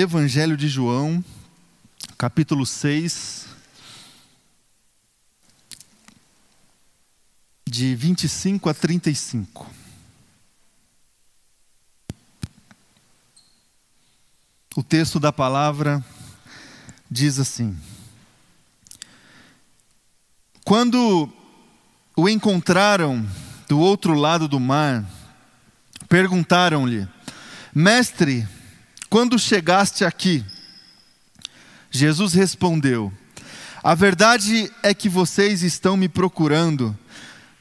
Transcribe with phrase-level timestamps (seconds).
[0.00, 1.24] Evangelho de João,
[2.16, 3.46] capítulo 6,
[7.66, 9.68] de 25 a 35.
[14.76, 16.00] O texto da palavra
[17.10, 17.76] diz assim:
[20.64, 21.28] Quando
[22.14, 23.28] o encontraram
[23.68, 25.04] do outro lado do mar,
[26.08, 27.08] perguntaram-lhe:
[27.74, 28.46] Mestre,
[29.08, 30.44] quando chegaste aqui?
[31.90, 33.12] Jesus respondeu:
[33.82, 36.96] A verdade é que vocês estão me procurando,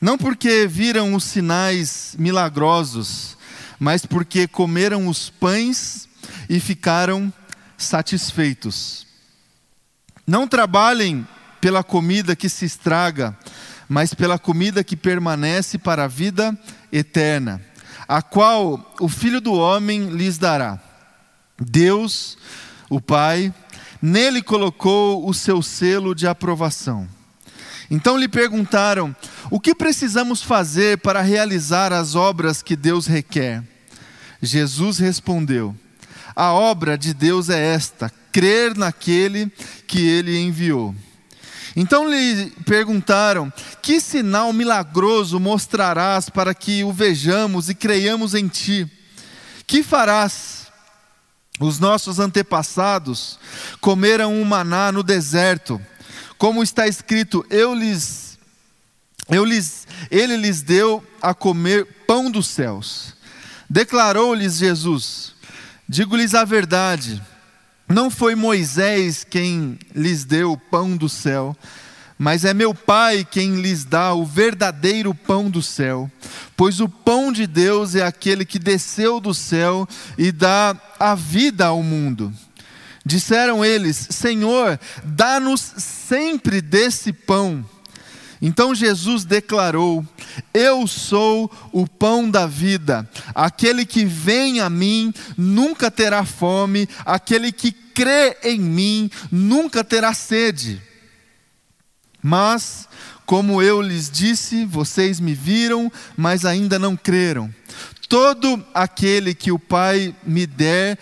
[0.01, 3.37] não porque viram os sinais milagrosos,
[3.79, 6.09] mas porque comeram os pães
[6.49, 7.31] e ficaram
[7.77, 9.07] satisfeitos.
[10.25, 11.25] Não trabalhem
[11.61, 13.37] pela comida que se estraga,
[13.87, 16.57] mas pela comida que permanece para a vida
[16.91, 17.61] eterna,
[18.05, 20.86] a qual o Filho do Homem lhes dará.
[21.59, 22.37] Deus,
[22.89, 23.53] o Pai,
[24.01, 27.07] nele colocou o seu selo de aprovação.
[27.89, 29.15] Então lhe perguntaram:
[29.49, 33.63] O que precisamos fazer para realizar as obras que Deus requer?
[34.41, 35.75] Jesus respondeu:
[36.35, 39.51] A obra de Deus é esta: crer naquele
[39.87, 40.93] que ele enviou.
[41.75, 48.89] Então lhe perguntaram: Que sinal milagroso mostrarás para que o vejamos e creiamos em ti?
[49.65, 50.56] Que farás?
[51.59, 53.39] Os nossos antepassados
[53.81, 55.81] comeram um maná no deserto,
[56.37, 58.37] como está escrito: eu lhes,
[59.29, 63.15] eu lhes, ele lhes deu a comer pão dos céus.
[63.67, 65.33] Declarou-lhes Jesus:
[65.89, 67.21] Digo-lhes a verdade,
[67.87, 71.57] não foi Moisés quem lhes deu o pão do céu,
[72.17, 76.09] mas é meu Pai quem lhes dá o verdadeiro pão do céu.
[76.55, 79.87] Pois o pão de Deus é aquele que desceu do céu
[80.17, 82.33] e dá a vida ao mundo.
[83.05, 87.63] Disseram eles: Senhor, dá-nos sempre desse pão.
[88.41, 90.05] Então Jesus declarou:
[90.53, 93.07] Eu sou o pão da vida.
[93.33, 100.13] Aquele que vem a mim nunca terá fome, aquele que crê em mim nunca terá
[100.13, 100.81] sede.
[102.27, 102.89] Mas,
[103.25, 107.49] como eu lhes disse, vocês me viram, mas ainda não creram.
[108.09, 110.99] Todo aquele que o Pai me der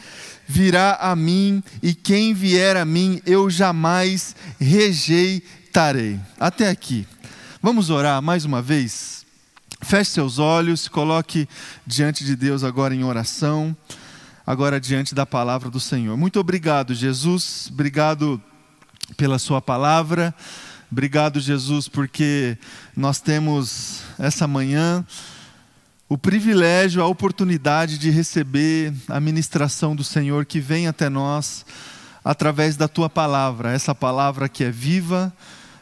[0.47, 6.19] virá a mim, e quem vier a mim eu jamais rejeitarei.
[6.39, 7.07] Até aqui.
[7.59, 9.25] Vamos orar mais uma vez?
[9.81, 11.49] Feche seus olhos, coloque
[11.87, 13.75] diante de Deus agora em oração,
[14.45, 16.15] agora diante da palavra do Senhor.
[16.15, 17.67] Muito obrigado, Jesus.
[17.71, 18.39] Obrigado
[19.17, 20.31] pela Sua palavra.
[20.95, 22.57] Obrigado, Jesus, porque
[22.95, 25.05] nós temos essa manhã
[26.07, 31.65] o privilégio, a oportunidade de receber a ministração do Senhor que vem até nós
[32.23, 35.33] através da tua palavra, essa palavra que é viva,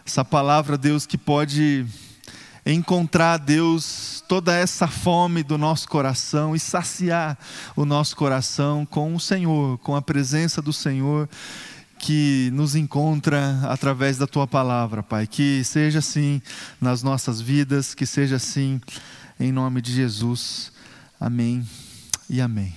[0.04, 1.86] essa palavra, Deus, que pode
[2.66, 7.38] encontrar, Deus, toda essa fome do nosso coração e saciar
[7.76, 11.30] o nosso coração com o Senhor, com a presença do Senhor
[12.04, 15.26] que nos encontra através da tua palavra, Pai.
[15.26, 16.42] Que seja assim
[16.82, 18.82] nas nossas vidas, que seja assim
[19.40, 20.74] em nome de Jesus.
[21.18, 21.66] Amém
[22.30, 22.76] e amém.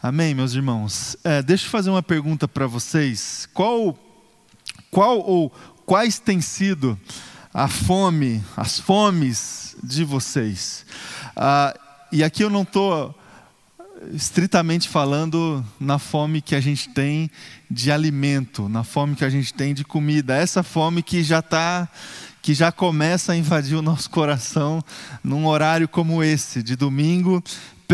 [0.00, 1.16] Amém, meus irmãos.
[1.24, 3.48] É, deixa eu fazer uma pergunta para vocês.
[3.52, 3.98] Qual,
[4.88, 5.50] qual ou
[5.84, 6.96] quais têm sido
[7.52, 10.86] a fome, as fomes de vocês?
[11.34, 11.74] Ah,
[12.12, 13.18] e aqui eu não estou
[14.12, 17.30] estritamente falando na fome que a gente tem
[17.70, 21.88] de alimento, na fome que a gente tem de comida, essa fome que já está
[22.42, 24.84] que já começa a invadir o nosso coração
[25.22, 27.42] num horário como esse, de domingo,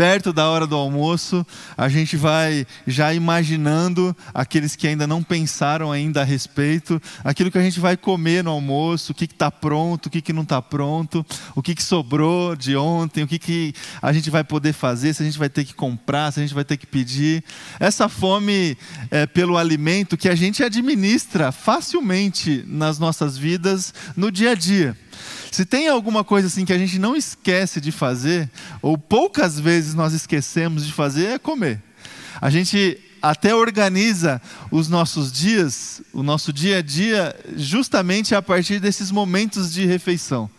[0.01, 1.45] perto da hora do almoço,
[1.77, 7.57] a gente vai já imaginando aqueles que ainda não pensaram ainda a respeito, aquilo que
[7.59, 10.59] a gente vai comer no almoço, o que está pronto, o que, que não está
[10.59, 11.23] pronto,
[11.53, 15.21] o que, que sobrou de ontem, o que, que a gente vai poder fazer, se
[15.21, 17.43] a gente vai ter que comprar, se a gente vai ter que pedir.
[17.79, 18.75] Essa fome
[19.11, 24.97] é, pelo alimento que a gente administra facilmente nas nossas vidas no dia a dia.
[25.51, 28.49] Se tem alguma coisa assim que a gente não esquece de fazer,
[28.81, 31.81] ou poucas vezes nós esquecemos de fazer, é comer.
[32.39, 34.41] A gente até organiza
[34.71, 40.49] os nossos dias, o nosso dia a dia, justamente a partir desses momentos de refeição.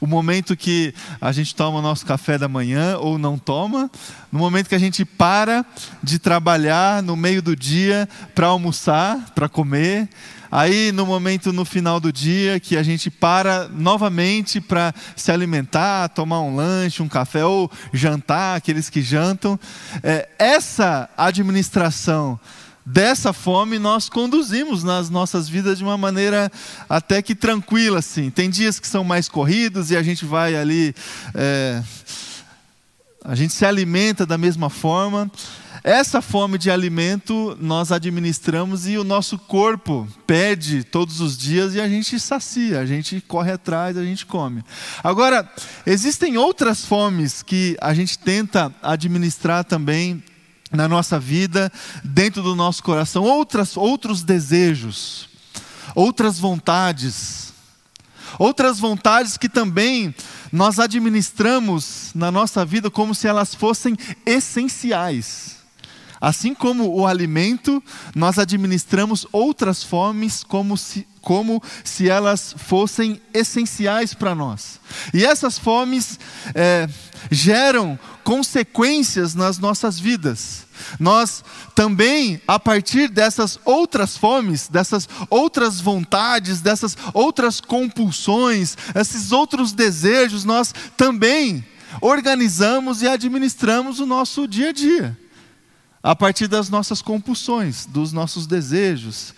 [0.00, 3.90] O momento que a gente toma o nosso café da manhã ou não toma,
[4.30, 5.64] no momento que a gente para
[6.02, 10.08] de trabalhar no meio do dia para almoçar, para comer,
[10.50, 16.08] Aí, no momento no final do dia, que a gente para novamente para se alimentar,
[16.08, 19.58] tomar um lanche, um café ou jantar, aqueles que jantam,
[20.02, 22.38] é, essa administração
[22.84, 26.50] dessa fome nós conduzimos nas nossas vidas de uma maneira
[26.88, 28.30] até que tranquila, assim.
[28.30, 30.92] Tem dias que são mais corridos e a gente vai ali,
[31.34, 31.82] é,
[33.24, 35.30] a gente se alimenta da mesma forma.
[35.82, 41.80] Essa fome de alimento nós administramos e o nosso corpo pede todos os dias e
[41.80, 44.62] a gente sacia, a gente corre atrás, a gente come.
[45.02, 45.50] Agora,
[45.86, 50.22] existem outras fomes que a gente tenta administrar também
[50.70, 51.72] na nossa vida,
[52.04, 55.30] dentro do nosso coração, outras, outros desejos,
[55.94, 57.54] outras vontades,
[58.38, 60.14] outras vontades que também
[60.52, 63.96] nós administramos na nossa vida como se elas fossem
[64.26, 65.59] essenciais.
[66.20, 67.82] Assim como o alimento,
[68.14, 74.78] nós administramos outras fomes como se, como se elas fossem essenciais para nós.
[75.14, 76.20] E essas fomes
[76.54, 76.86] é,
[77.30, 80.66] geram consequências nas nossas vidas.
[80.98, 81.42] Nós
[81.74, 90.44] também, a partir dessas outras fomes, dessas outras vontades, dessas outras compulsões, esses outros desejos,
[90.44, 91.64] nós também
[91.98, 95.16] organizamos e administramos o nosso dia a dia
[96.02, 99.34] a partir das nossas compulsões, dos nossos desejos,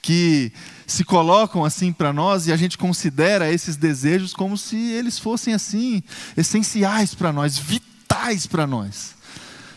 [0.00, 0.52] que
[0.86, 5.52] se colocam assim para nós e a gente considera esses desejos como se eles fossem
[5.52, 6.02] assim,
[6.36, 9.16] essenciais para nós, vitais para nós.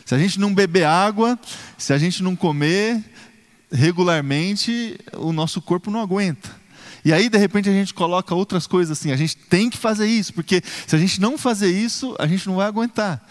[0.06, 1.38] Se a gente não beber água,
[1.78, 3.04] se a gente não comer
[3.72, 6.50] regularmente, o nosso corpo não aguenta.
[7.04, 10.08] E aí, de repente, a gente coloca outras coisas assim, a gente tem que fazer
[10.08, 13.26] isso, porque se a gente não fazer isso, a gente não vai aguentar.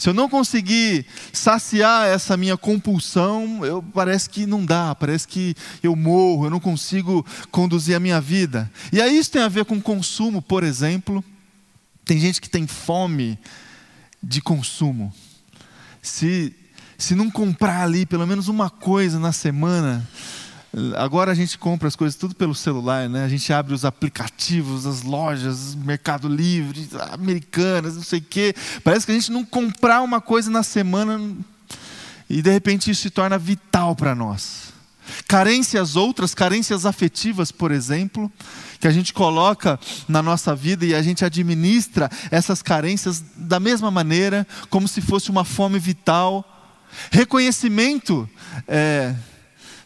[0.00, 5.54] Se eu não conseguir saciar essa minha compulsão, eu, parece que não dá, parece que
[5.82, 8.72] eu morro, eu não consigo conduzir a minha vida.
[8.90, 11.22] E aí isso tem a ver com consumo, por exemplo.
[12.02, 13.38] Tem gente que tem fome
[14.22, 15.12] de consumo.
[16.00, 16.56] Se,
[16.96, 20.08] se não comprar ali pelo menos uma coisa na semana,
[20.96, 23.24] Agora a gente compra as coisas tudo pelo celular, né?
[23.24, 28.54] A gente abre os aplicativos, as lojas, Mercado Livre, americanas, não sei o quê.
[28.84, 31.20] Parece que a gente não comprar uma coisa na semana
[32.28, 34.72] e de repente isso se torna vital para nós.
[35.26, 38.30] Carências outras, carências afetivas, por exemplo,
[38.78, 39.78] que a gente coloca
[40.08, 45.30] na nossa vida e a gente administra essas carências da mesma maneira, como se fosse
[45.30, 46.46] uma fome vital.
[47.10, 48.30] Reconhecimento.
[48.68, 49.16] É,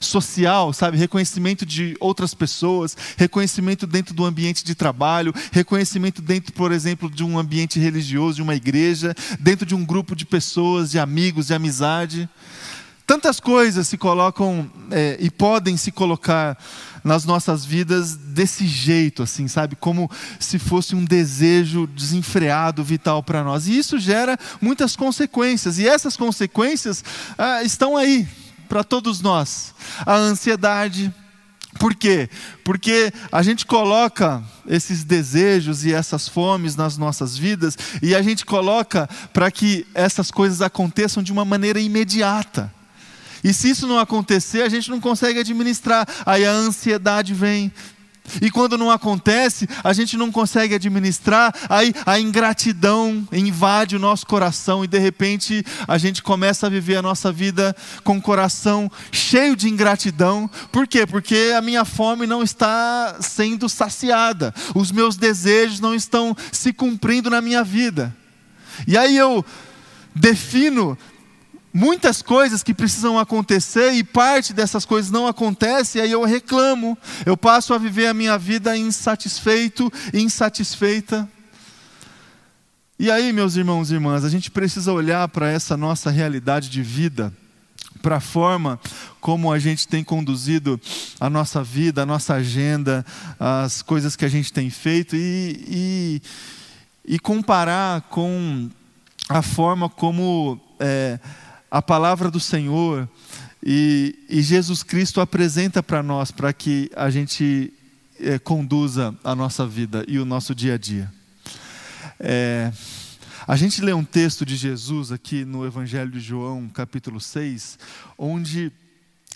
[0.05, 0.97] social, sabe?
[0.97, 7.25] Reconhecimento de outras pessoas, reconhecimento dentro do ambiente de trabalho, reconhecimento dentro, por exemplo, de
[7.25, 11.55] um ambiente religioso, de uma igreja, dentro de um grupo de pessoas, de amigos, de
[11.55, 12.29] amizade.
[13.07, 16.57] Tantas coisas se colocam é, e podem se colocar
[17.05, 19.77] nas nossas vidas desse jeito, assim, sabe?
[19.77, 20.11] Como
[20.41, 23.69] se fosse um desejo desenfreado, vital para nós.
[23.69, 25.79] E isso gera muitas consequências.
[25.79, 27.05] E essas consequências
[27.37, 28.27] ah, estão aí,
[28.75, 29.73] para todos nós.
[30.05, 31.15] A ansiedade.
[31.79, 32.29] Por quê?
[32.65, 38.45] Porque a gente coloca esses desejos e essas fomes nas nossas vidas e a gente
[38.45, 42.73] coloca para que essas coisas aconteçam de uma maneira imediata.
[43.45, 46.09] E se isso não acontecer, a gente não consegue administrar.
[46.27, 47.71] Aí a ansiedade vem,
[48.41, 54.27] e quando não acontece, a gente não consegue administrar, aí a ingratidão invade o nosso
[54.27, 58.91] coração e de repente a gente começa a viver a nossa vida com o coração
[59.13, 60.51] cheio de ingratidão.
[60.73, 61.07] Por quê?
[61.07, 67.29] Porque a minha fome não está sendo saciada, os meus desejos não estão se cumprindo
[67.29, 68.15] na minha vida.
[68.87, 69.45] E aí eu
[70.15, 70.97] defino
[71.75, 76.97] muitas coisas que precisam acontecer e parte dessas coisas não acontece, e aí eu reclamo.
[77.27, 81.29] Eu passo a viver a minha vida insatisfeito, insatisfeita.
[82.97, 86.81] E aí, meus irmãos e irmãs, a gente precisa olhar para essa nossa realidade de
[86.81, 87.33] vida,
[88.01, 88.79] para a forma
[89.21, 90.81] como a gente tem conduzido
[91.19, 93.05] a nossa vida, a nossa agenda,
[93.41, 96.23] as coisas que a gente tem feito e,
[97.07, 98.71] e, e comparar com
[99.29, 101.19] a forma como é,
[101.75, 103.09] a palavra do Senhor
[103.61, 107.75] e, e Jesus Cristo apresenta para nós, para que a gente
[108.21, 111.13] é, conduza a nossa vida e o nosso dia a dia.
[112.21, 112.73] É,
[113.45, 117.77] a gente lê um texto de Jesus aqui no Evangelho de João, capítulo 6,
[118.17, 118.71] onde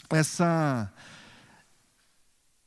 [0.08, 0.88] essa,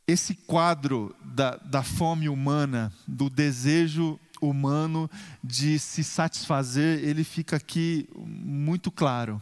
[0.05, 5.09] esse quadro da, da fome humana, do desejo humano
[5.43, 9.41] de se satisfazer, ele fica aqui muito claro.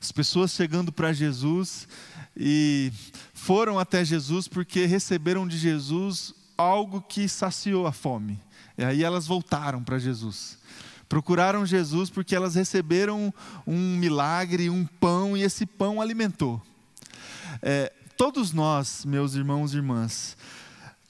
[0.00, 1.88] As pessoas chegando para Jesus
[2.36, 2.92] e
[3.32, 8.40] foram até Jesus porque receberam de Jesus algo que saciou a fome.
[8.76, 10.58] E aí elas voltaram para Jesus.
[11.08, 13.32] Procuraram Jesus porque elas receberam
[13.66, 16.60] um milagre, um pão, e esse pão alimentou.
[17.62, 20.36] É, todos nós, meus irmãos e irmãs,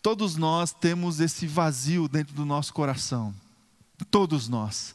[0.05, 3.35] todos nós temos esse vazio dentro do nosso coração.
[4.11, 4.95] Todos nós.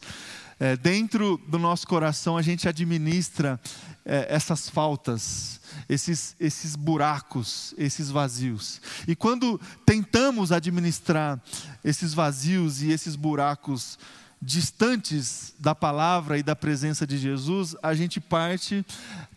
[0.60, 3.60] É, dentro do nosso coração a gente administra
[4.06, 8.80] é, essas faltas, esses, esses buracos, esses vazios.
[9.08, 11.42] E quando tentamos administrar
[11.84, 13.98] esses vazios e esses buracos
[14.42, 18.86] distantes da palavra e da presença de Jesus, a gente parte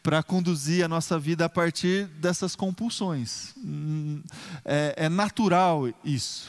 [0.03, 3.53] para conduzir a nossa vida a partir dessas compulsões.
[3.57, 4.23] Hum,
[4.65, 6.49] é, é natural isso.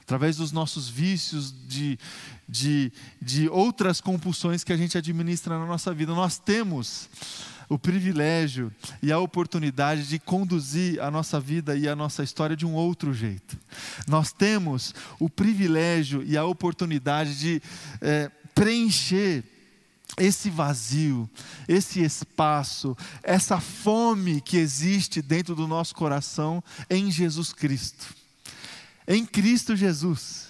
[0.00, 1.98] Através dos nossos vícios, de,
[2.48, 6.14] de, de outras compulsões que a gente administra na nossa vida.
[6.14, 7.08] Nós temos
[7.68, 8.72] o privilégio
[9.02, 13.12] e a oportunidade de conduzir a nossa vida e a nossa história de um outro
[13.12, 13.58] jeito.
[14.06, 17.62] Nós temos o privilégio e a oportunidade de
[18.00, 19.44] é, preencher
[20.16, 21.28] esse vazio,
[21.68, 28.14] esse espaço, essa fome que existe dentro do nosso coração em Jesus Cristo.
[29.06, 30.47] Em Cristo Jesus.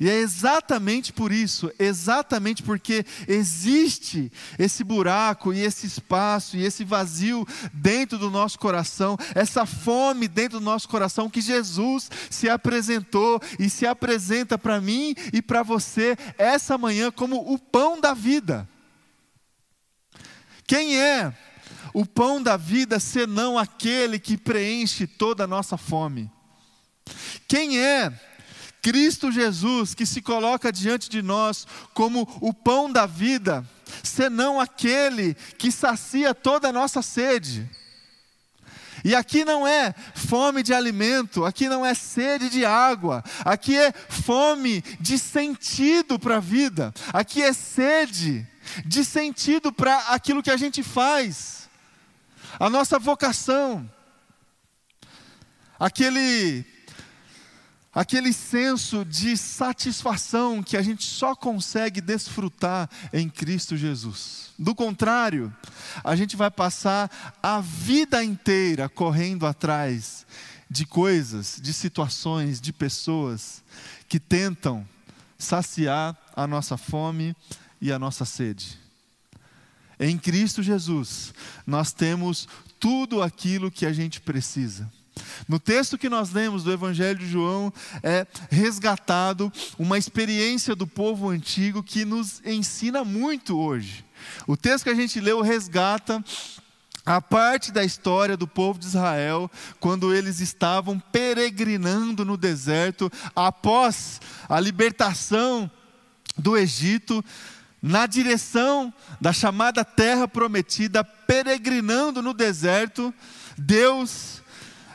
[0.00, 6.84] E é exatamente por isso, exatamente porque existe esse buraco e esse espaço e esse
[6.84, 13.40] vazio dentro do nosso coração, essa fome dentro do nosso coração que Jesus se apresentou
[13.58, 18.68] e se apresenta para mim e para você essa manhã como o pão da vida.
[20.66, 21.32] Quem é
[21.92, 26.30] o pão da vida senão aquele que preenche toda a nossa fome?
[27.46, 28.12] Quem é
[28.84, 33.66] Cristo Jesus, que se coloca diante de nós como o pão da vida,
[34.02, 37.66] senão aquele que sacia toda a nossa sede.
[39.02, 43.90] E aqui não é fome de alimento, aqui não é sede de água, aqui é
[43.90, 48.46] fome de sentido para a vida, aqui é sede
[48.84, 51.70] de sentido para aquilo que a gente faz,
[52.60, 53.90] a nossa vocação,
[55.80, 56.73] aquele
[57.94, 64.52] aquele senso de satisfação que a gente só consegue desfrutar em Cristo Jesus.
[64.58, 65.54] Do contrário,
[66.02, 67.10] a gente vai passar
[67.42, 70.26] a vida inteira correndo atrás
[70.68, 73.62] de coisas, de situações, de pessoas
[74.08, 74.86] que tentam
[75.38, 77.36] saciar a nossa fome
[77.80, 78.78] e a nossa sede.
[79.98, 81.32] Em Cristo Jesus,
[81.66, 82.48] nós temos
[82.80, 84.90] tudo aquilo que a gente precisa.
[85.48, 91.28] No texto que nós lemos do Evangelho de João, é resgatado uma experiência do povo
[91.28, 94.04] antigo que nos ensina muito hoje.
[94.46, 96.22] O texto que a gente leu resgata
[97.06, 104.20] a parte da história do povo de Israel, quando eles estavam peregrinando no deserto após
[104.48, 105.70] a libertação
[106.36, 107.22] do Egito,
[107.82, 113.12] na direção da chamada terra prometida, peregrinando no deserto,
[113.58, 114.42] Deus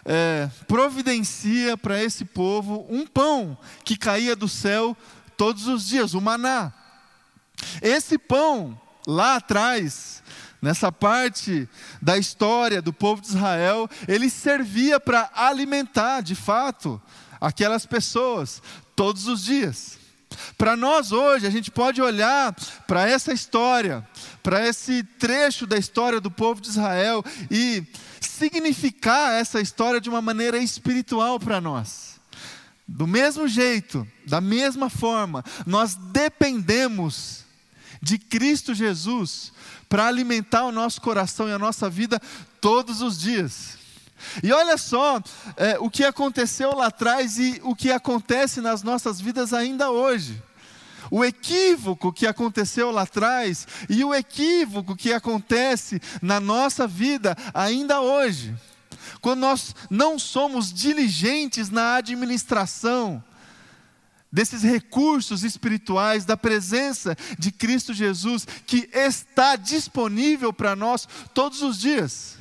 [0.05, 4.95] é, providencia para esse povo um pão que caía do céu
[5.37, 6.73] todos os dias, o maná.
[7.81, 10.23] Esse pão, lá atrás,
[10.61, 11.67] nessa parte
[12.01, 17.01] da história do povo de Israel, ele servia para alimentar, de fato,
[17.39, 18.61] aquelas pessoas
[18.95, 19.97] todos os dias.
[20.57, 22.53] Para nós hoje, a gente pode olhar
[22.87, 24.07] para essa história,
[24.43, 27.83] para esse trecho da história do povo de Israel e
[28.27, 32.19] significar essa história de uma maneira espiritual para nós.
[32.87, 37.45] Do mesmo jeito, da mesma forma, nós dependemos
[38.01, 39.53] de Cristo Jesus
[39.87, 42.19] para alimentar o nosso coração e a nossa vida
[42.59, 43.77] todos os dias.
[44.43, 45.21] E olha só
[45.55, 50.41] é, o que aconteceu lá atrás e o que acontece nas nossas vidas ainda hoje
[51.11, 58.01] o equívoco que aconteceu lá atrás e o equívoco que acontece na nossa vida ainda
[58.01, 58.55] hoje.
[59.21, 63.23] Quando nós não somos diligentes na administração
[64.31, 71.79] desses recursos espirituais, da presença de Cristo Jesus, que está disponível para nós todos os
[71.79, 72.37] dias.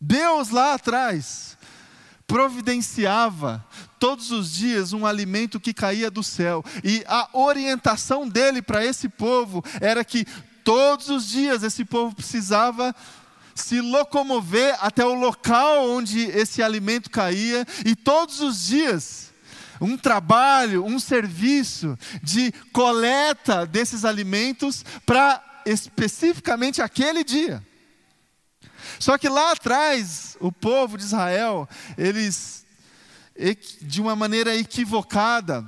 [0.00, 1.58] Deus lá atrás
[2.30, 3.66] providenciava
[3.98, 6.64] todos os dias um alimento que caía do céu.
[6.84, 10.24] E a orientação dele para esse povo era que
[10.62, 12.94] todos os dias esse povo precisava
[13.52, 19.32] se locomover até o local onde esse alimento caía, e todos os dias
[19.80, 27.60] um trabalho, um serviço de coleta desses alimentos para especificamente aquele dia.
[28.98, 32.66] Só que lá atrás, o povo de Israel, eles
[33.80, 35.64] de uma maneira equivocada.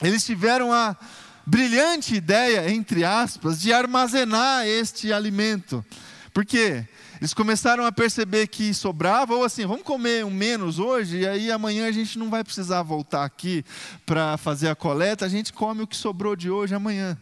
[0.00, 0.96] Eles tiveram a
[1.44, 5.84] brilhante ideia, entre aspas, de armazenar este alimento.
[6.32, 6.86] Porque
[7.20, 11.52] Eles começaram a perceber que sobrava, ou assim, vamos comer um menos hoje, e aí
[11.52, 13.62] amanhã a gente não vai precisar voltar aqui
[14.06, 17.18] para fazer a coleta, a gente come o que sobrou de hoje amanhã.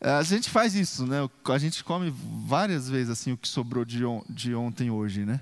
[0.00, 1.28] É, a gente faz isso, né?
[1.44, 2.14] A gente come
[2.46, 5.40] várias vezes assim o que sobrou de, on de ontem hoje, né?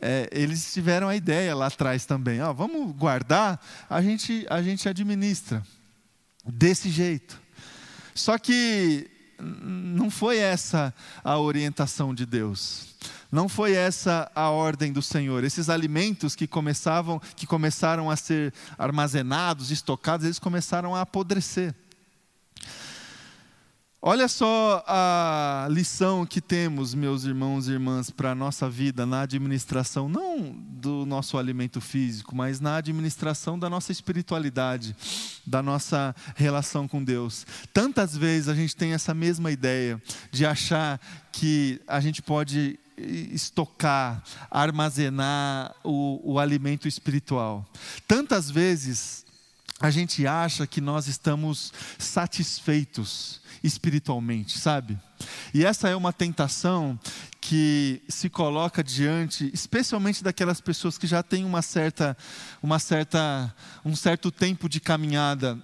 [0.00, 3.58] É, eles tiveram a ideia lá atrás também, ó, vamos guardar,
[3.88, 5.62] a gente a gente administra
[6.44, 7.40] desse jeito.
[8.14, 12.94] Só que não foi essa a orientação de Deus.
[13.32, 15.42] Não foi essa a ordem do Senhor.
[15.42, 21.74] Esses alimentos que começavam, que começaram a ser armazenados, estocados, eles começaram a apodrecer.
[24.06, 29.22] Olha só a lição que temos, meus irmãos e irmãs, para a nossa vida na
[29.22, 34.94] administração, não do nosso alimento físico, mas na administração da nossa espiritualidade,
[35.46, 37.46] da nossa relação com Deus.
[37.72, 39.98] Tantas vezes a gente tem essa mesma ideia
[40.30, 41.00] de achar
[41.32, 47.66] que a gente pode estocar, armazenar o, o alimento espiritual.
[48.06, 49.24] Tantas vezes
[49.80, 54.98] a gente acha que nós estamos satisfeitos espiritualmente, sabe?
[55.54, 57.00] E essa é uma tentação
[57.40, 62.16] que se coloca diante, especialmente daquelas pessoas que já têm uma certa,
[62.62, 63.52] uma certa,
[63.84, 65.58] um certo tempo de caminhada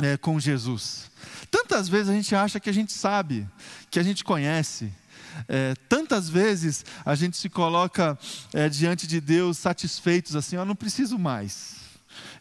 [0.00, 1.10] é, com Jesus.
[1.50, 3.48] Tantas vezes a gente acha que a gente sabe,
[3.90, 4.92] que a gente conhece.
[5.48, 8.18] É, tantas vezes a gente se coloca
[8.52, 11.81] é, diante de Deus satisfeitos assim, eu não preciso mais.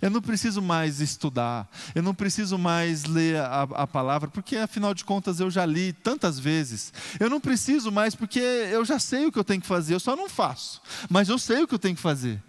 [0.02, 4.94] Eu não preciso mais estudar, eu não preciso mais ler a, a, palavra, porque afinal
[4.94, 6.94] de contas eu já li tantas vezes.
[7.20, 10.00] Eu não preciso mais porque eu já sei o que eu tenho que fazer, eu
[10.00, 12.42] só não faço, mas eu sei o que eu tenho que fazer.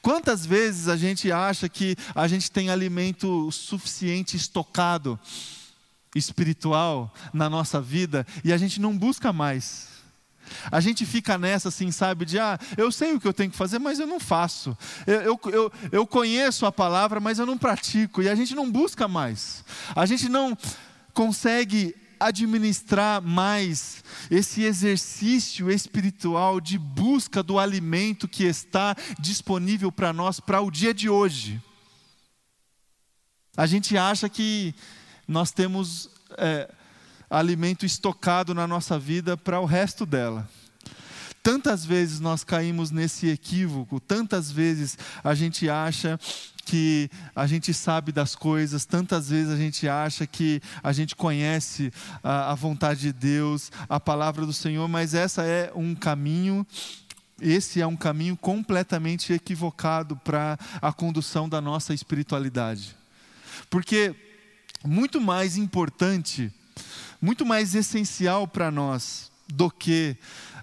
[0.00, 5.18] Quantas vezes a gente acha que a gente tem alimento suficiente estocado
[6.14, 9.91] espiritual na nossa vida e a gente não busca mais?
[10.70, 13.56] A gente fica nessa assim, sabe, de ah, eu sei o que eu tenho que
[13.56, 14.76] fazer, mas eu não faço.
[15.06, 18.22] Eu, eu, eu, eu conheço a palavra, mas eu não pratico.
[18.22, 19.64] E a gente não busca mais.
[19.94, 20.56] A gente não
[21.12, 30.38] consegue administrar mais esse exercício espiritual de busca do alimento que está disponível para nós
[30.38, 31.60] para o dia de hoje.
[33.56, 34.74] A gente acha que
[35.26, 36.08] nós temos.
[36.38, 36.72] É,
[37.32, 40.48] alimento estocado na nossa vida para o resto dela.
[41.42, 46.20] Tantas vezes nós caímos nesse equívoco, tantas vezes a gente acha
[46.64, 51.92] que a gente sabe das coisas, tantas vezes a gente acha que a gente conhece
[52.22, 56.66] a, a vontade de Deus, a palavra do Senhor, mas essa é um caminho
[57.40, 62.94] esse é um caminho completamente equivocado para a condução da nossa espiritualidade.
[63.68, 64.14] Porque
[64.84, 66.52] muito mais importante
[67.22, 70.16] muito mais essencial para nós do que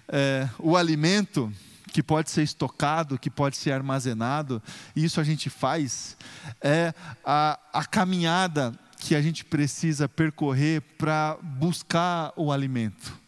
[0.06, 1.50] é, o alimento
[1.90, 4.62] que pode ser estocado, que pode ser armazenado,
[4.94, 6.18] e isso a gente faz,
[6.60, 6.92] é
[7.24, 13.18] a, a caminhada que a gente precisa percorrer para buscar o alimento.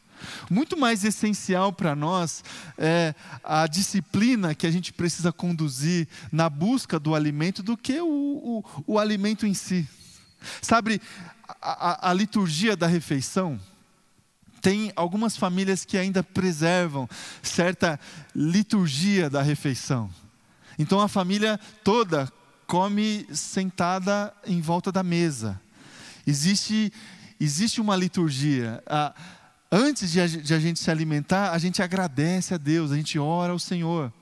[0.50, 2.44] Muito mais essencial para nós
[2.76, 8.06] é a disciplina que a gente precisa conduzir na busca do alimento do que o,
[8.06, 9.88] o, o alimento em si.
[10.60, 11.00] Sabe,
[11.60, 13.60] a, a, liturgia da refeição,
[14.60, 17.08] tem algumas famílias que ainda preservam
[17.42, 17.98] certa
[18.34, 20.10] liturgia da refeição.
[20.78, 22.32] Então a família toda
[22.66, 25.60] come sentada em volta da mesa.
[26.26, 26.92] Existe,
[27.40, 28.82] existe uma liturgia.
[29.70, 33.18] Antes de a, de a gente se alimentar, a gente agradece a Deus, a gente
[33.18, 34.12] ora ao Senhor.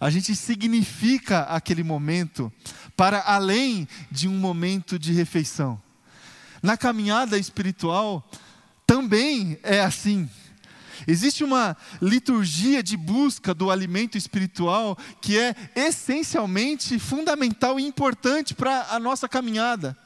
[0.00, 2.52] A gente significa aquele momento
[2.96, 5.80] para além de um momento de refeição.
[6.62, 8.28] Na caminhada espiritual
[8.86, 10.28] também é assim.
[11.06, 18.86] Existe uma liturgia de busca do alimento espiritual que é essencialmente fundamental e importante para
[18.90, 19.96] a nossa caminhada.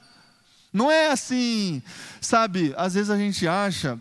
[0.72, 1.82] Não é assim,
[2.20, 2.74] sabe?
[2.76, 3.98] Às vezes a gente acha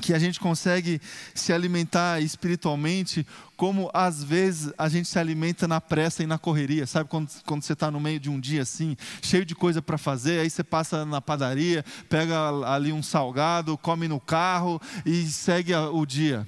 [0.00, 1.00] que a gente consegue
[1.34, 6.86] se alimentar espiritualmente como às vezes a gente se alimenta na pressa e na correria,
[6.86, 7.08] sabe?
[7.08, 10.40] Quando, quando você está no meio de um dia assim, cheio de coisa para fazer,
[10.40, 16.04] aí você passa na padaria, pega ali um salgado, come no carro e segue o
[16.04, 16.46] dia.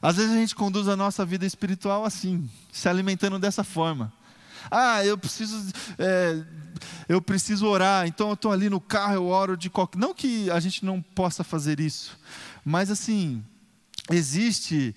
[0.00, 4.12] Às vezes a gente conduz a nossa vida espiritual assim, se alimentando dessa forma.
[4.70, 6.42] Ah, eu preciso, é,
[7.08, 9.98] eu preciso orar, então eu estou ali no carro, eu oro de qualquer.
[9.98, 12.18] Não que a gente não possa fazer isso,
[12.64, 13.42] mas assim,
[14.10, 14.94] existe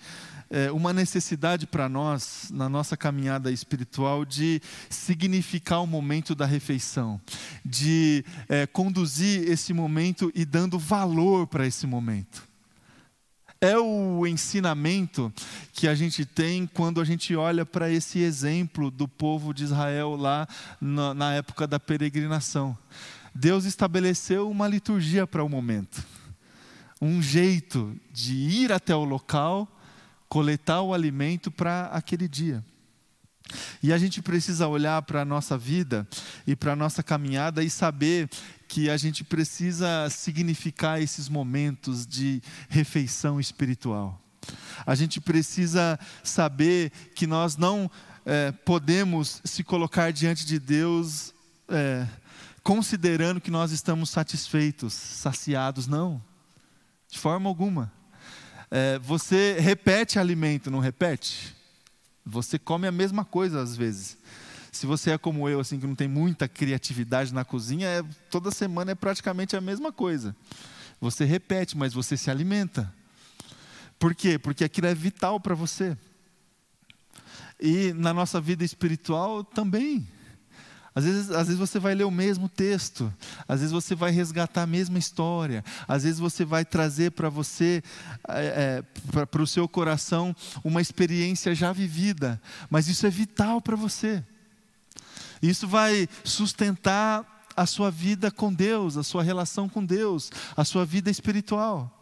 [0.49, 7.19] é, uma necessidade para nós, na nossa caminhada espiritual, de significar o momento da refeição,
[7.63, 12.47] de é, conduzir esse momento e dando valor para esse momento.
[13.59, 15.33] É o ensinamento
[15.73, 20.15] que a gente tem quando a gente olha para esse exemplo do povo de Israel
[20.15, 20.47] lá
[20.79, 22.77] na, na época da peregrinação.
[23.33, 26.03] Deus estabeleceu uma liturgia para o momento,
[27.01, 29.67] um jeito de ir até o local,
[30.29, 32.63] coletar o alimento para aquele dia.
[33.81, 36.07] E a gente precisa olhar para a nossa vida
[36.45, 38.29] e para a nossa caminhada e saber
[38.67, 44.21] que a gente precisa significar esses momentos de refeição espiritual.
[44.85, 47.89] A gente precisa saber que nós não
[48.25, 51.33] é, podemos se colocar diante de Deus
[51.69, 52.05] é,
[52.61, 56.21] considerando que nós estamos satisfeitos, saciados, não,
[57.09, 57.91] de forma alguma.
[58.69, 61.56] É, você repete alimento, não repete?
[62.29, 64.17] Você come a mesma coisa às vezes.
[64.71, 68.51] Se você é como eu, assim, que não tem muita criatividade na cozinha, é, toda
[68.51, 70.35] semana é praticamente a mesma coisa.
[70.99, 72.93] Você repete, mas você se alimenta.
[73.97, 74.37] Por quê?
[74.37, 75.97] Porque aquilo é vital para você.
[77.59, 80.07] E na nossa vida espiritual também.
[80.97, 83.13] Às vezes, às vezes você vai ler o mesmo texto,
[83.47, 87.83] às vezes você vai resgatar a mesma história, às vezes você vai trazer para você,
[88.27, 88.83] é,
[89.13, 94.23] é para o seu coração, uma experiência já vivida, mas isso é vital para você.
[95.39, 100.83] Isso vai sustentar a sua vida com Deus, a sua relação com Deus, a sua
[100.83, 101.93] vida espiritual.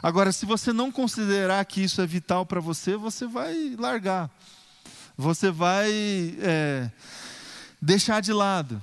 [0.00, 4.30] Agora, se você não considerar que isso é vital para você, você vai largar,
[5.16, 5.90] você vai.
[6.38, 6.88] É,
[7.82, 8.80] deixar de lado.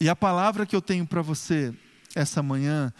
[0.00, 1.74] E a palavra que eu tenho para você
[2.14, 2.92] essa manhã,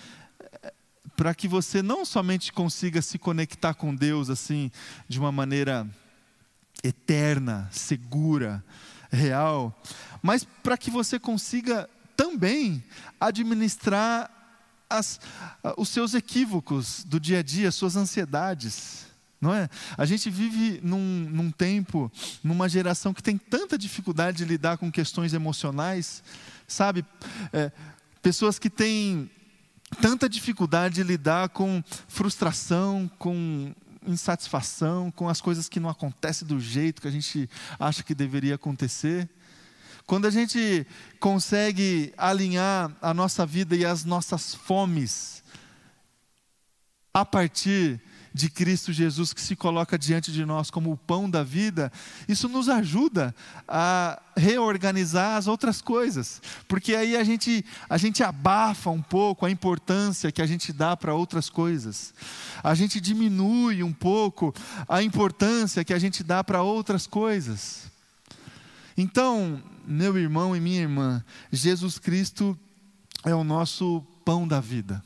[1.16, 4.70] para que você não somente consiga se conectar com Deus assim,
[5.08, 5.88] de uma maneira
[6.84, 8.62] eterna, segura,
[9.10, 9.74] real,
[10.22, 12.84] mas para que você consiga também
[13.18, 14.30] administrar
[14.88, 15.18] as,
[15.76, 19.06] os seus equívocos do dia a dia, suas ansiedades
[19.40, 19.68] não é?
[19.96, 22.11] A gente vive num, num tempo,
[22.42, 26.22] numa geração que tem tanta dificuldade de lidar com questões emocionais,
[26.66, 27.05] sabe?
[27.53, 27.70] É,
[28.22, 29.31] pessoas que têm
[30.01, 33.72] tanta dificuldade de lidar com frustração, com
[34.07, 38.55] insatisfação, com as coisas que não acontecem do jeito que a gente acha que deveria
[38.55, 39.29] acontecer.
[40.07, 40.87] Quando a gente
[41.18, 45.42] consegue alinhar a nossa vida e as nossas fomes
[47.12, 48.01] a partir
[48.37, 51.90] de Cristo Jesus que se coloca diante de nós como o pão da vida,
[52.29, 53.35] isso nos ajuda
[53.66, 59.51] a reorganizar as outras coisas, porque aí a gente, a gente abafa um pouco a
[59.51, 62.12] importância que a gente dá para outras coisas,
[62.62, 64.55] a gente diminui um pouco
[64.87, 67.90] a importância que a gente dá para outras coisas.
[68.99, 72.59] Então, meu irmão e minha irmã, Jesus Cristo
[73.25, 75.03] é o nosso pão da vida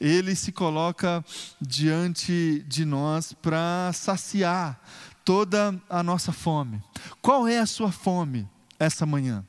[0.00, 1.24] ele se coloca
[1.60, 4.80] diante de nós para saciar
[5.24, 6.82] toda a nossa fome.
[7.20, 9.44] Qual é a sua fome essa manhã?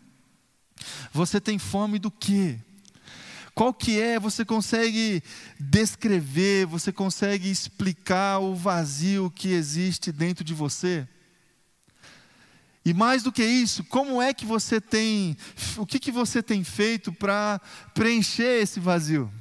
[1.12, 2.60] Você tem fome do quê?
[3.54, 4.20] Qual que é?
[4.20, 5.22] Você consegue
[5.60, 11.08] descrever, você consegue explicar o vazio que existe dentro de você?
[12.84, 15.38] E mais do que isso, como é que você tem,
[15.78, 17.62] o que, que você tem feito para
[17.94, 19.32] preencher esse vazio?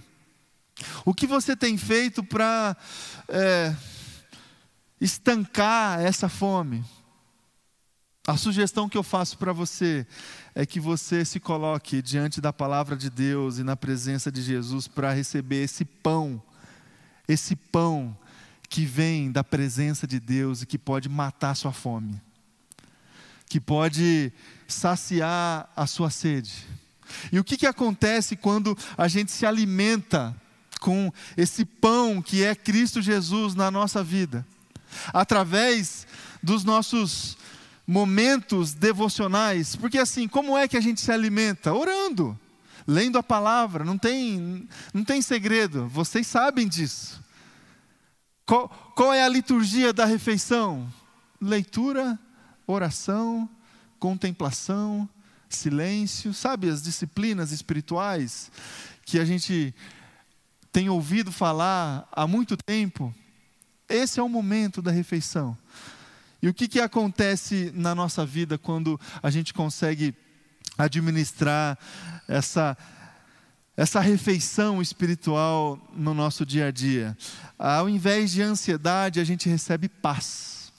[1.05, 2.77] O que você tem feito para
[3.29, 3.75] é,
[5.01, 6.85] estancar essa fome?
[8.27, 10.07] A sugestão que eu faço para você
[10.55, 14.87] é que você se coloque diante da palavra de Deus e na presença de Jesus
[14.87, 16.41] para receber esse pão,
[17.27, 18.17] esse pão
[18.69, 22.21] que vem da presença de Deus e que pode matar a sua fome,
[23.49, 24.33] que pode
[24.69, 26.53] saciar a sua sede.
[27.33, 30.37] E o que, que acontece quando a gente se alimenta
[30.81, 34.45] com esse pão que é Cristo Jesus na nossa vida,
[35.13, 36.07] através
[36.43, 37.37] dos nossos
[37.87, 41.73] momentos devocionais, porque assim, como é que a gente se alimenta?
[41.73, 42.39] Orando,
[42.87, 47.23] lendo a palavra, não tem, não tem segredo, vocês sabem disso.
[48.47, 50.93] Qual, qual é a liturgia da refeição?
[51.41, 52.19] Leitura,
[52.67, 53.49] oração,
[53.99, 55.09] contemplação,
[55.49, 58.51] silêncio, sabe as disciplinas espirituais
[59.05, 59.75] que a gente
[60.73, 63.15] tem ouvido falar há muito tempo,
[63.89, 65.57] esse é o momento da refeição.
[66.43, 70.15] E o que, que acontece na nossa vida quando a gente consegue
[70.79, 71.79] administrar
[72.27, 72.77] essa,
[73.77, 77.17] essa refeição espiritual no nosso dia a dia?
[77.59, 80.73] Ao invés de ansiedade, a gente recebe paz.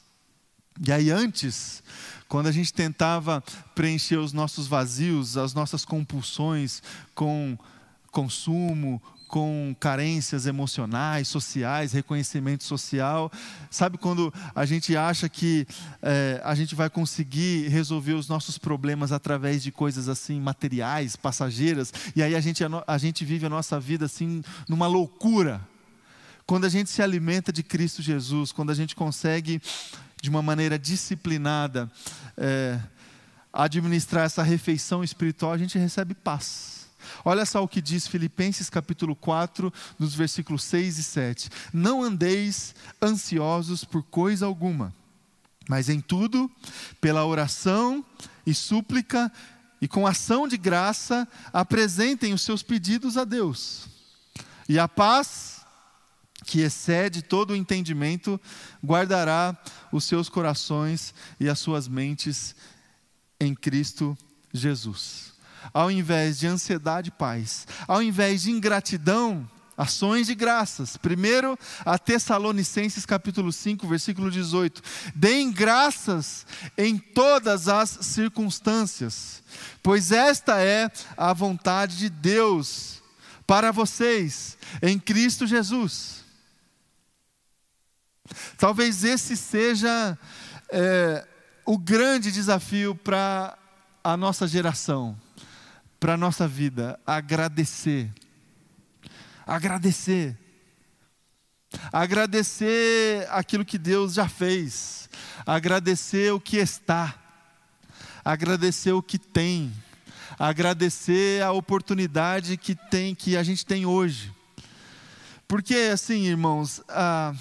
[0.84, 1.84] E aí, antes,
[2.28, 3.44] quando a gente tentava
[3.76, 6.82] preencher os nossos vazios, as nossas compulsões
[7.14, 7.56] com
[8.10, 9.02] consumo,
[9.32, 13.32] com carências emocionais, sociais, reconhecimento social.
[13.70, 15.66] Sabe quando a gente acha que
[16.02, 21.94] é, a gente vai conseguir resolver os nossos problemas através de coisas assim materiais, passageiras,
[22.14, 25.62] e aí a gente, a gente vive a nossa vida assim numa loucura.
[26.46, 29.62] Quando a gente se alimenta de Cristo Jesus, quando a gente consegue,
[30.22, 31.90] de uma maneira disciplinada,
[32.36, 32.78] é,
[33.54, 36.81] administrar essa refeição espiritual, a gente recebe paz.
[37.24, 41.50] Olha só o que diz Filipenses capítulo 4, nos versículos 6 e 7.
[41.74, 44.94] Não andeis ansiosos por coisa alguma,
[45.68, 46.50] mas em tudo,
[47.00, 48.06] pela oração
[48.46, 49.32] e súplica
[49.82, 53.88] e com ação de graça, apresentem os seus pedidos a Deus.
[54.70, 55.66] E a paz,
[56.46, 58.40] que excede todo o entendimento,
[58.84, 59.58] guardará
[59.92, 62.56] os seus corações e as suas mentes
[63.40, 64.16] em Cristo
[64.54, 65.31] Jesus
[65.74, 69.48] ao invés de ansiedade, paz, ao invés de ingratidão,
[69.78, 70.98] ações de graças.
[70.98, 74.82] Primeiro, a Tessalonicenses capítulo 5, versículo 18.
[75.16, 76.46] Deem graças
[76.78, 79.42] em todas as circunstâncias,
[79.82, 83.02] pois esta é a vontade de Deus
[83.48, 86.22] para vocês em Cristo Jesus.
[88.58, 90.18] Talvez esse seja
[90.72, 91.28] é,
[91.66, 93.58] o grande desafio para
[94.04, 95.18] a nossa geração
[96.02, 98.12] para a nossa vida agradecer.
[99.46, 100.36] Agradecer.
[101.94, 105.08] Agradecer aquilo que Deus já fez.
[105.46, 107.14] Agradecer o que está.
[108.26, 109.72] Agradecer o que tem.
[110.40, 114.34] Agradecer a oportunidade que tem que a gente tem hoje.
[115.48, 117.32] Porque assim, irmãos, a,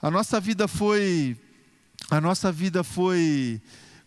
[0.00, 1.36] a nossa vida foi
[2.08, 3.60] a nossa vida foi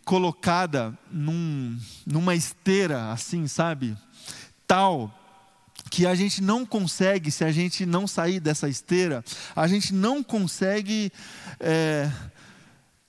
[0.08, 3.94] colocada num, numa esteira, assim, sabe?
[4.66, 5.14] Tal
[5.92, 9.22] que a gente não consegue, se a gente não sair dessa esteira,
[9.54, 11.12] a gente não consegue
[11.60, 12.10] é,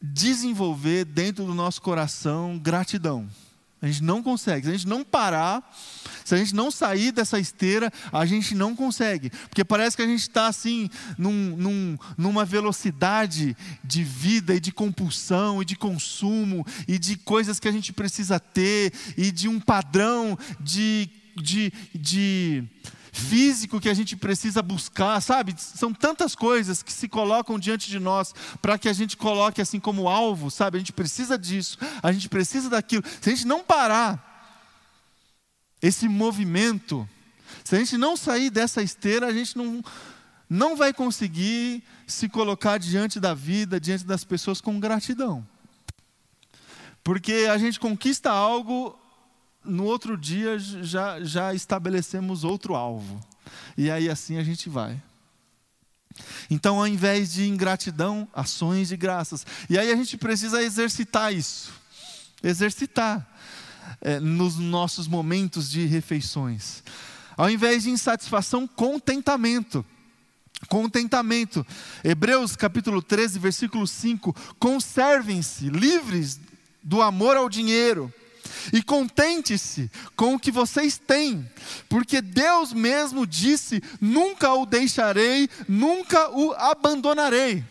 [0.02, 3.28] desenvolver dentro do nosso coração gratidão.
[3.80, 4.66] A gente não consegue.
[4.66, 5.62] Se a gente não parar,
[6.24, 9.30] se a gente não sair dessa esteira, a gente não consegue.
[9.48, 14.72] Porque parece que a gente está assim, num, num, numa velocidade de vida e de
[14.72, 19.60] compulsão e de consumo e de coisas que a gente precisa ter e de um
[19.60, 22.64] padrão de, de, de
[23.18, 25.54] físico que a gente precisa buscar, sabe?
[25.59, 29.81] São tantas coisas que se colocam diante de nós para que a gente coloque assim
[29.81, 30.76] como alvo, sabe?
[30.76, 33.02] A gente precisa disso, a gente precisa daquilo.
[33.20, 34.24] Se a gente não parar
[35.83, 37.09] esse movimento,
[37.64, 39.83] se a gente não sair dessa esteira, a gente não
[40.50, 45.46] não vai conseguir se colocar diante da vida, diante das pessoas com gratidão.
[47.04, 48.98] Porque a gente conquista algo
[49.68, 53.20] no outro dia já, já estabelecemos outro alvo.
[53.76, 55.00] E aí assim a gente vai.
[56.50, 59.46] Então, ao invés de ingratidão, ações de graças.
[59.68, 61.72] E aí a gente precisa exercitar isso.
[62.42, 63.26] Exercitar
[64.00, 66.83] é, nos nossos momentos de refeições.
[67.37, 69.85] Ao invés de insatisfação, contentamento.
[70.68, 71.64] Contentamento.
[72.02, 74.35] Hebreus capítulo 13, versículo 5.
[74.59, 76.40] Conservem-se livres
[76.83, 78.12] do amor ao dinheiro
[78.72, 81.48] e contente-se com o que vocês têm,
[81.88, 87.64] porque Deus mesmo disse: nunca o deixarei, nunca o abandonarei.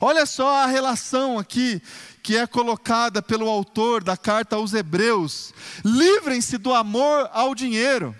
[0.00, 1.82] Olha só a relação aqui
[2.22, 5.52] que é colocada pelo autor da carta aos Hebreus:
[5.84, 8.14] livrem-se do amor ao dinheiro.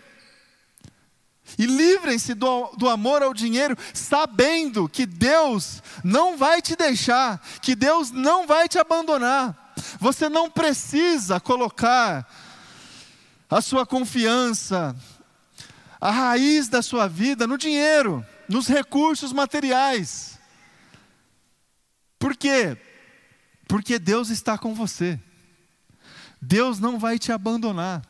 [1.59, 7.77] E livrem-se do, do amor ao dinheiro, sabendo que Deus não vai te deixar, que
[7.77, 9.65] Deus não vai te abandonar.
[9.99, 12.29] Você não precisa colocar
[13.49, 14.96] a sua confiança,
[16.01, 20.38] a raiz da sua vida no dinheiro, nos recursos materiais.
[22.18, 22.77] Por quê?
[23.68, 25.18] Porque Deus está com você.
[26.40, 28.03] Deus não vai te abandonar.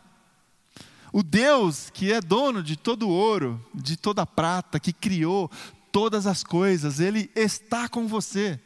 [1.12, 5.50] O Deus que é dono de todo ouro, de toda prata, que criou
[5.90, 8.60] todas as coisas, Ele está com você.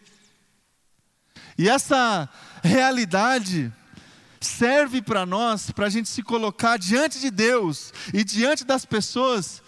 [1.60, 2.26] E essa
[2.64, 3.70] realidade
[4.40, 9.62] serve para nós, para a gente se colocar diante de Deus e diante das pessoas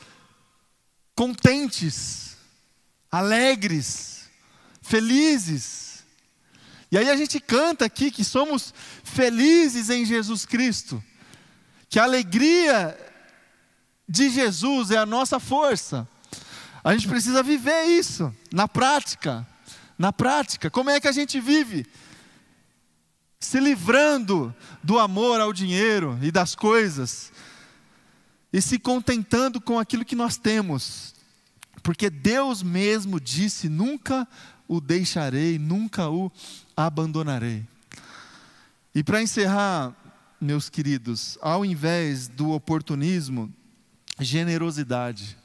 [1.14, 2.34] contentes,
[3.10, 4.26] alegres,
[4.80, 6.02] felizes.
[6.90, 8.72] E aí a gente canta aqui que somos
[9.04, 11.04] felizes em Jesus Cristo,
[11.90, 12.98] que a alegria
[14.08, 16.08] de Jesus é a nossa força.
[16.82, 19.46] A gente precisa viver isso na prática.
[20.02, 21.86] Na prática, como é que a gente vive?
[23.38, 27.30] Se livrando do amor ao dinheiro e das coisas,
[28.52, 31.14] e se contentando com aquilo que nós temos,
[31.84, 34.26] porque Deus mesmo disse: nunca
[34.66, 36.32] o deixarei, nunca o
[36.76, 37.64] abandonarei.
[38.92, 39.94] E para encerrar,
[40.40, 43.54] meus queridos, ao invés do oportunismo,
[44.18, 45.38] generosidade.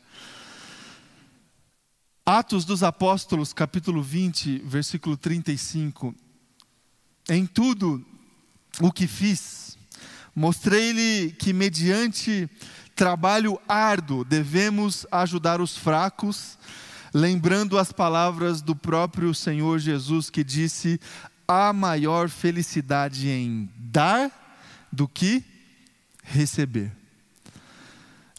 [2.29, 6.13] Atos dos Apóstolos, capítulo 20, versículo 35.
[7.29, 8.05] Em tudo
[8.81, 9.77] o que fiz,
[10.35, 12.49] mostrei-lhe que, mediante
[12.93, 16.59] trabalho árduo, devemos ajudar os fracos,
[17.13, 20.99] lembrando as palavras do próprio Senhor Jesus, que disse:
[21.47, 24.29] há maior felicidade em dar
[24.91, 25.45] do que
[26.25, 26.91] receber.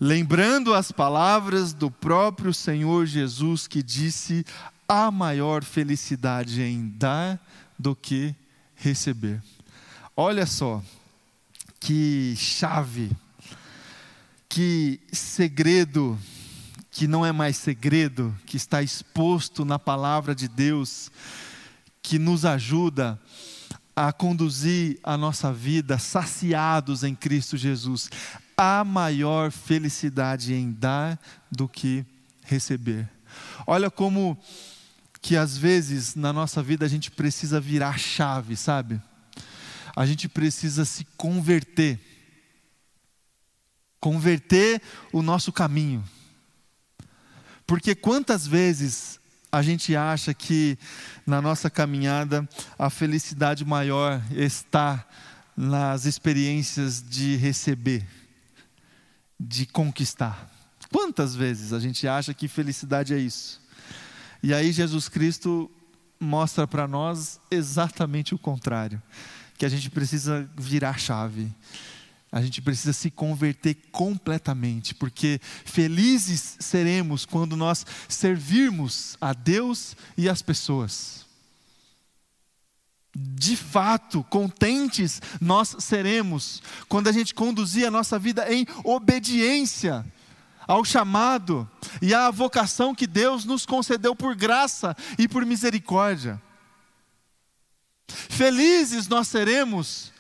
[0.00, 4.44] Lembrando as palavras do próprio Senhor Jesus que disse:
[4.88, 7.40] há maior felicidade em dar
[7.76, 8.32] do que
[8.76, 9.42] receber.
[10.16, 10.82] Olha só,
[11.80, 13.10] que chave,
[14.48, 16.16] que segredo,
[16.92, 21.10] que não é mais segredo, que está exposto na palavra de Deus,
[22.00, 23.20] que nos ajuda
[23.96, 28.08] a conduzir a nossa vida saciados em Cristo Jesus
[28.58, 31.16] há maior felicidade em dar
[31.48, 32.04] do que
[32.42, 33.08] receber.
[33.64, 34.36] Olha como
[35.22, 39.00] que às vezes na nossa vida a gente precisa virar chave, sabe?
[39.94, 42.00] A gente precisa se converter.
[44.00, 46.04] Converter o nosso caminho.
[47.64, 49.20] Porque quantas vezes
[49.52, 50.76] a gente acha que
[51.26, 55.06] na nossa caminhada a felicidade maior está
[55.56, 58.06] nas experiências de receber
[59.38, 60.50] de conquistar.
[60.90, 63.60] Quantas vezes a gente acha que felicidade é isso?
[64.42, 65.70] E aí Jesus Cristo
[66.18, 69.00] mostra para nós exatamente o contrário,
[69.56, 71.52] que a gente precisa virar chave.
[72.30, 80.28] A gente precisa se converter completamente, porque felizes seremos quando nós servirmos a Deus e
[80.28, 81.27] as pessoas
[83.14, 90.04] de fato, contentes nós seremos quando a gente conduzir a nossa vida em obediência
[90.66, 91.68] ao chamado
[92.02, 96.40] e à vocação que Deus nos concedeu por graça e por misericórdia.
[98.06, 100.12] Felizes nós seremos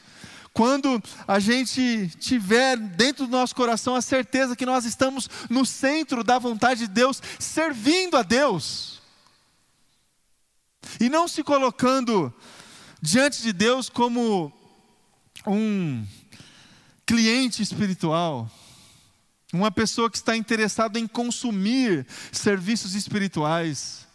[0.54, 6.24] quando a gente tiver dentro do nosso coração a certeza que nós estamos no centro
[6.24, 9.00] da vontade de Deus, servindo a Deus.
[10.98, 12.34] E não se colocando
[13.00, 14.52] diante de Deus como
[15.46, 16.06] um
[17.06, 18.50] cliente espiritual,
[19.52, 24.06] uma pessoa que está interessada em consumir serviços espirituais.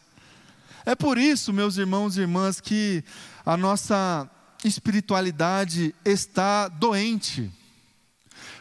[0.86, 3.04] É por isso, meus irmãos e irmãs, que
[3.46, 4.30] a nossa
[4.64, 7.52] espiritualidade está doente,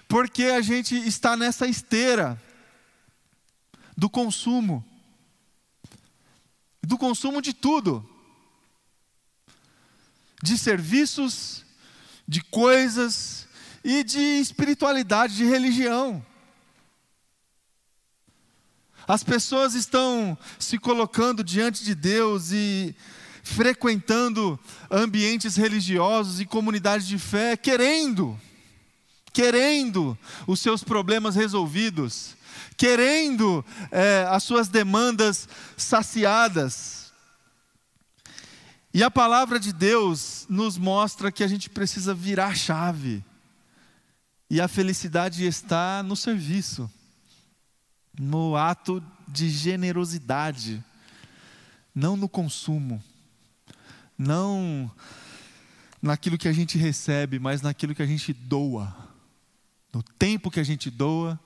[0.08, 2.40] porque a gente está nessa esteira
[3.96, 4.84] do consumo,
[6.82, 8.08] do consumo de tudo
[10.42, 11.64] de serviços,
[12.26, 13.46] de coisas
[13.84, 16.24] e de espiritualidade, de religião.
[19.06, 22.94] As pessoas estão se colocando diante de Deus e
[23.42, 24.58] frequentando
[24.90, 28.38] ambientes religiosos e comunidades de fé, querendo,
[29.32, 32.36] querendo os seus problemas resolvidos,
[32.76, 37.01] querendo é, as suas demandas saciadas.
[38.94, 43.24] E a palavra de Deus nos mostra que a gente precisa virar chave.
[44.50, 46.90] E a felicidade está no serviço,
[48.20, 50.84] no ato de generosidade,
[51.94, 53.02] não no consumo,
[54.18, 54.90] não
[56.02, 58.94] naquilo que a gente recebe, mas naquilo que a gente doa,
[59.90, 61.40] no tempo que a gente doa,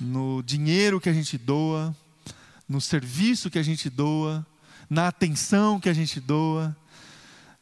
[0.00, 1.94] no dinheiro que a gente doa,
[2.68, 4.44] no serviço que a gente doa
[4.94, 6.74] na atenção que a gente doa,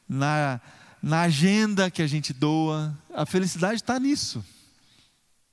[0.07, 0.61] na,
[1.03, 2.97] na agenda que a gente doa.
[3.15, 4.45] A felicidade está nisso,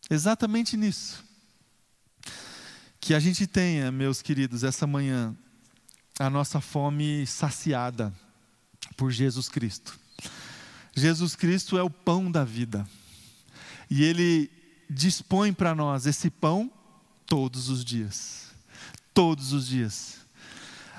[0.09, 1.23] exatamente nisso.
[2.99, 5.33] Que a gente tenha, meus queridos, essa manhã,
[6.19, 8.13] a nossa fome saciada
[8.97, 9.97] por Jesus Cristo.
[10.93, 12.85] Jesus Cristo é o pão da vida.
[13.89, 14.51] E Ele
[14.89, 16.69] dispõe para nós esse pão
[17.25, 18.51] todos os dias.
[19.13, 20.18] Todos os dias.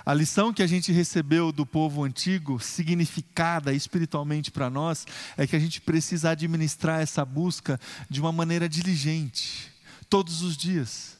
[0.04, 5.54] A lição que a gente recebeu do povo antigo, significada espiritualmente para nós, é que
[5.54, 7.78] a gente precisa administrar essa busca
[8.08, 9.70] de uma maneira diligente,
[10.08, 11.18] todos os dias.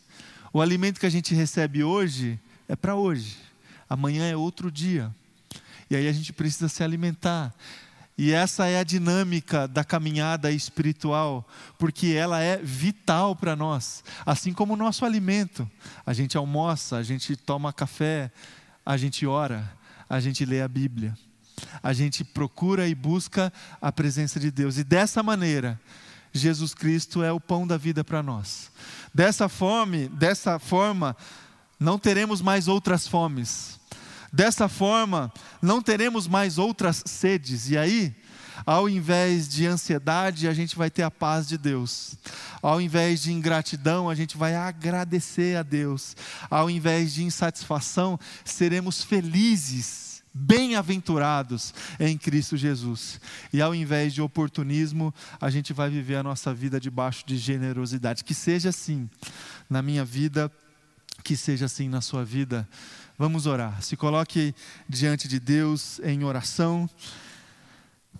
[0.52, 3.36] O alimento que a gente recebe hoje é para hoje,
[3.88, 5.14] amanhã é outro dia.
[5.90, 7.54] E aí a gente precisa se alimentar.
[8.16, 14.52] E essa é a dinâmica da caminhada espiritual, porque ela é vital para nós, assim
[14.52, 15.68] como o nosso alimento.
[16.04, 18.30] A gente almoça, a gente toma café,
[18.90, 19.72] a gente ora,
[20.08, 21.16] a gente lê a Bíblia.
[21.80, 24.78] A gente procura e busca a presença de Deus.
[24.78, 25.80] E dessa maneira,
[26.32, 28.68] Jesus Cristo é o pão da vida para nós.
[29.14, 31.16] Dessa fome, dessa forma,
[31.78, 33.78] não teremos mais outras fomes.
[34.32, 35.32] Dessa forma,
[35.62, 37.70] não teremos mais outras sedes.
[37.70, 38.12] E aí,
[38.64, 42.16] ao invés de ansiedade, a gente vai ter a paz de Deus.
[42.62, 46.16] Ao invés de ingratidão, a gente vai agradecer a Deus.
[46.50, 53.20] Ao invés de insatisfação, seremos felizes bem-aventurados em Cristo Jesus.
[53.52, 58.24] E ao invés de oportunismo, a gente vai viver a nossa vida debaixo de generosidade.
[58.24, 59.08] Que seja assim
[59.68, 60.50] na minha vida,
[61.24, 62.68] que seja assim na sua vida.
[63.18, 63.82] Vamos orar.
[63.82, 64.54] Se coloque
[64.88, 66.88] diante de Deus em oração.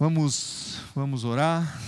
[0.00, 1.78] Vamos, vamos orar.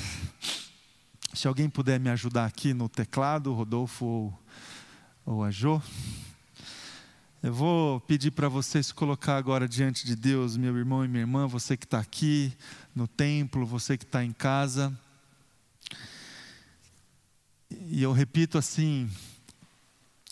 [1.33, 4.39] Se alguém puder me ajudar aqui no teclado, Rodolfo ou,
[5.25, 5.83] ou a.
[7.43, 11.23] Eu vou pedir para você se colocar agora diante de Deus, meu irmão e minha
[11.23, 12.53] irmã, você que está aqui
[12.95, 14.93] no templo, você que está em casa.
[17.71, 19.11] E eu repito assim: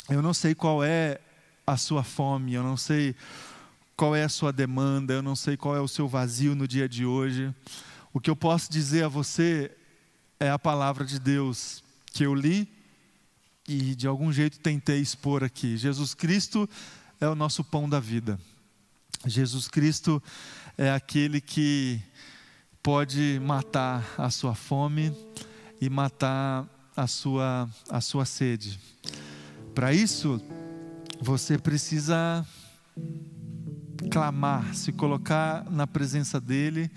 [0.06, 1.18] eu não sei qual é
[1.66, 3.16] a sua fome, eu não sei
[4.00, 6.88] qual é a sua demanda, eu não sei qual é o seu vazio no dia
[6.88, 7.54] de hoje.
[8.14, 9.70] O que eu posso dizer a você
[10.40, 12.66] é a palavra de Deus que eu li
[13.68, 15.76] e de algum jeito tentei expor aqui.
[15.76, 16.66] Jesus Cristo
[17.20, 18.40] é o nosso pão da vida.
[19.26, 20.22] Jesus Cristo
[20.78, 22.00] é aquele que
[22.82, 25.14] pode matar a sua fome
[25.78, 28.80] e matar a sua, a sua sede.
[29.74, 30.40] Para isso,
[31.20, 32.46] você precisa
[34.10, 36.90] clamar, se colocar na presença dEle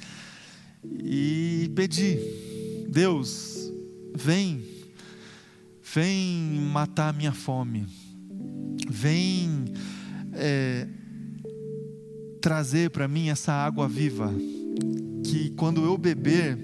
[1.04, 2.20] e pedir:
[2.90, 3.72] Deus,
[4.16, 4.64] vem,
[5.94, 7.88] vem matar a minha fome,
[8.90, 9.66] vem
[10.34, 10.88] é,
[12.42, 14.34] trazer para mim essa água viva,
[15.24, 16.58] que quando eu beber,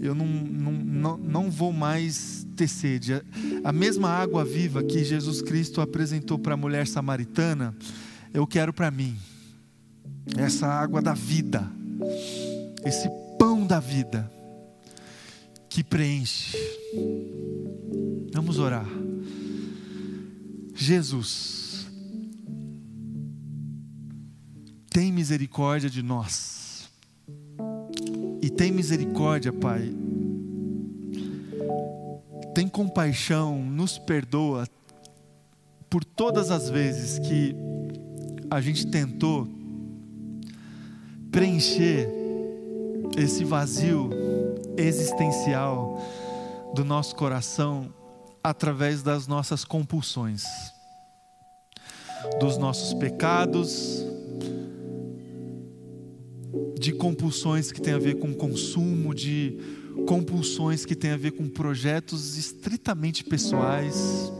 [0.00, 3.22] eu não, não, não, não vou mais ter sede.
[3.64, 7.74] A mesma água viva que Jesus Cristo apresentou para a mulher samaritana,
[8.32, 9.16] eu quero para mim.
[10.36, 11.70] Essa água da vida,
[12.84, 13.08] esse
[13.38, 14.30] pão da vida
[15.68, 16.56] que preenche.
[18.32, 18.86] Vamos orar.
[20.74, 21.86] Jesus,
[24.90, 26.88] tem misericórdia de nós.
[28.40, 29.94] E tem misericórdia, Pai,
[32.54, 34.68] tem compaixão, nos perdoa
[35.90, 37.54] por todas as vezes que
[38.50, 39.48] a gente tentou
[41.34, 42.08] preencher
[43.18, 44.08] esse vazio
[44.76, 46.00] existencial
[46.72, 47.92] do nosso coração
[48.40, 50.44] através das nossas compulsões,
[52.38, 54.04] dos nossos pecados,
[56.78, 59.58] de compulsões que têm a ver com consumo, de
[60.06, 64.30] compulsões que têm a ver com projetos estritamente pessoais.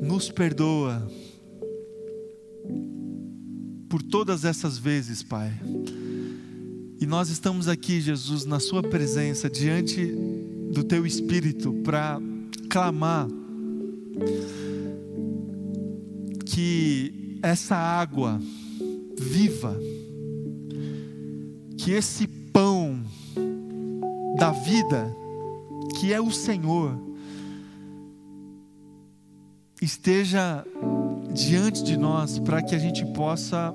[0.00, 1.08] Nos perdoa
[3.92, 5.52] por todas essas vezes, Pai.
[6.98, 10.06] E nós estamos aqui, Jesus, na Sua presença, diante
[10.72, 12.18] do Teu Espírito, para
[12.70, 13.28] clamar
[16.46, 18.40] que essa água
[19.18, 19.78] viva,
[21.76, 22.98] que esse pão
[24.38, 25.14] da vida,
[26.00, 26.98] que é o Senhor,
[29.82, 30.64] esteja
[31.32, 33.74] diante de nós para que a gente possa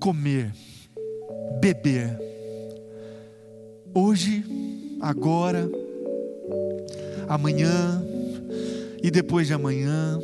[0.00, 0.52] comer,
[1.60, 2.18] beber,
[3.94, 4.44] hoje,
[5.00, 5.68] agora,
[7.28, 8.02] amanhã
[9.02, 10.18] e depois de amanhã,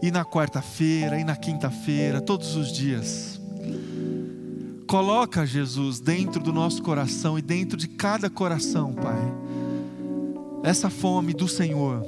[0.00, 3.32] e na quarta-feira, e na quinta-feira, todos os dias
[4.92, 9.22] Coloca Jesus dentro do nosso coração e dentro de cada coração, Pai.
[10.62, 12.04] Essa fome do Senhor.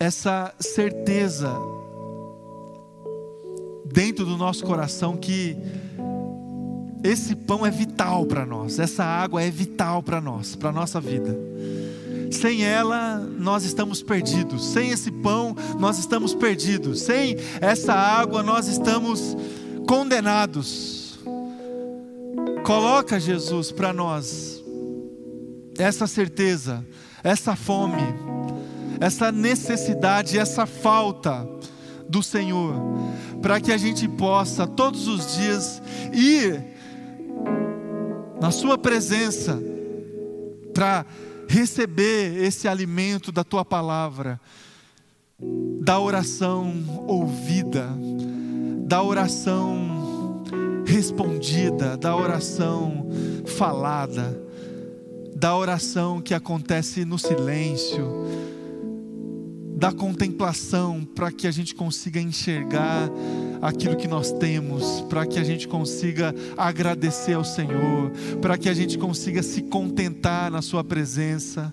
[0.00, 1.54] Essa certeza
[3.84, 5.56] dentro do nosso coração que
[7.04, 11.00] esse pão é vital para nós, essa água é vital para nós, para a nossa
[11.00, 11.38] vida.
[12.30, 14.64] Sem ela, nós estamos perdidos.
[14.66, 17.02] Sem esse pão, nós estamos perdidos.
[17.02, 19.36] Sem essa água, nós estamos
[19.86, 21.18] condenados.
[22.64, 24.62] Coloca Jesus para nós
[25.76, 26.86] essa certeza,
[27.24, 28.02] essa fome,
[29.00, 31.48] essa necessidade, essa falta
[32.06, 32.74] do Senhor,
[33.40, 35.82] para que a gente possa todos os dias
[36.12, 36.62] ir
[38.38, 39.58] na Sua presença
[40.74, 41.06] para
[41.48, 44.38] receber esse alimento da Tua palavra,
[45.80, 46.74] da oração
[47.08, 47.88] ouvida,
[48.86, 50.44] da oração
[50.84, 53.08] respondida, da oração
[53.46, 54.38] falada,
[55.34, 58.39] da oração que acontece no silêncio
[59.80, 63.10] da contemplação, para que a gente consiga enxergar
[63.62, 68.12] aquilo que nós temos, para que a gente consiga agradecer ao Senhor,
[68.42, 71.72] para que a gente consiga se contentar na Sua presença,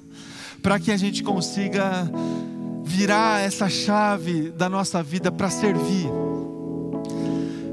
[0.64, 2.10] para que a gente consiga
[2.82, 6.10] virar essa chave da nossa vida para servir,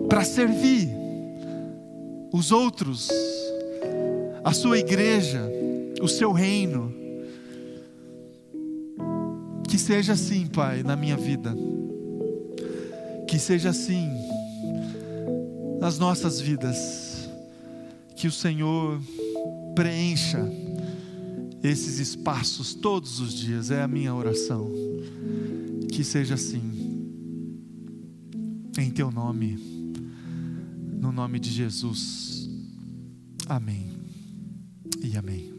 [0.09, 0.89] para servir
[2.33, 3.09] os outros,
[4.43, 5.49] a Sua igreja,
[6.03, 7.04] o Seu reino
[9.69, 11.55] que seja assim, Pai, na minha vida.
[13.29, 14.09] Que seja assim
[15.81, 17.29] nas nossas vidas.
[18.17, 19.01] Que o Senhor
[19.75, 20.49] preencha
[21.63, 24.71] esses espaços todos os dias, é a minha oração.
[25.91, 27.11] Que seja assim.
[28.79, 29.57] Em teu nome,
[31.01, 32.49] no nome de Jesus.
[33.47, 33.91] Amém
[35.03, 35.54] e amém.